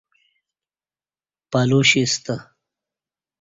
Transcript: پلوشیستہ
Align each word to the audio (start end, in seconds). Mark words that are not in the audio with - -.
پلوشیستہ 1.51 2.35